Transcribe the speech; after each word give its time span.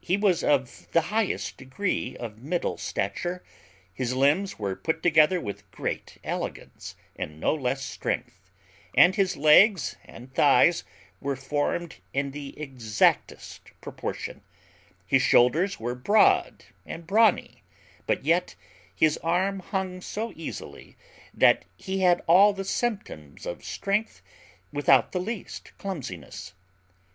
He 0.00 0.18
was 0.18 0.44
of 0.44 0.88
the 0.92 1.00
highest 1.08 1.56
degree 1.56 2.14
of 2.14 2.42
middle 2.42 2.76
stature; 2.76 3.42
his 3.94 4.12
limbs 4.12 4.58
were 4.58 4.76
put 4.76 5.02
together 5.02 5.40
with 5.40 5.70
great 5.70 6.18
elegance, 6.22 6.96
and 7.16 7.40
no 7.40 7.54
less 7.54 7.82
strength; 7.82 8.38
his 8.94 9.38
legs 9.38 9.96
and 10.04 10.34
thighs 10.34 10.84
were 11.18 11.34
formed 11.34 11.96
in 12.12 12.32
the 12.32 12.52
exactest 12.60 13.70
proportion; 13.80 14.42
his 15.06 15.22
shoulders 15.22 15.80
were 15.80 15.94
broad 15.94 16.66
and 16.84 17.06
brawny, 17.06 17.62
but 18.06 18.22
yet 18.22 18.54
his 18.94 19.16
arm 19.24 19.60
hung 19.60 20.02
so 20.02 20.30
easily, 20.36 20.94
that 21.32 21.64
he 21.78 22.00
had 22.00 22.20
all 22.26 22.52
the 22.52 22.66
symptoms 22.66 23.46
of 23.46 23.64
strength 23.64 24.20
without 24.72 25.12
the 25.12 25.20
least 25.20 25.72
clumsiness. 25.78 26.52